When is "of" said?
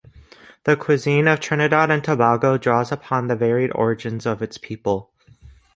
1.27-1.39, 4.25-4.41